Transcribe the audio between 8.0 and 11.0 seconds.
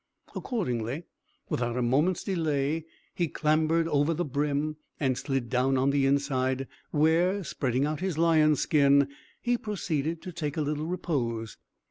lion's skin, he proceeded to take a little